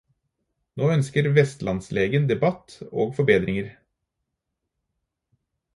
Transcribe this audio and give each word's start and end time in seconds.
Nå 0.81 0.87
ønsker 0.93 1.29
vestlandslegen 1.35 2.25
debatt 2.33 2.75
og 3.03 3.15
forbedringer. 3.19 3.71